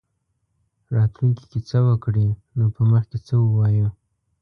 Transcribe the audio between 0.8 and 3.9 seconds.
راتلونکې کې څه وکړي نو په مخ کې څه ووایو.